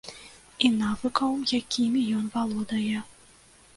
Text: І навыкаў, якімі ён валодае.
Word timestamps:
І 0.67 0.69
навыкаў, 0.77 1.31
якімі 1.59 2.01
ён 2.21 2.25
валодае. 2.37 2.97